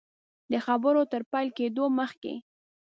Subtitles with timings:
[0.51, 2.35] د خبرو تر پیل کېدلو مخکي.